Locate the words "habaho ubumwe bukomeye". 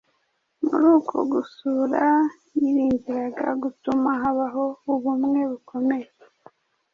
4.21-6.07